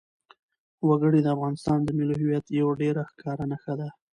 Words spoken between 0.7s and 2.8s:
وګړي د افغانستان د ملي هویت یوه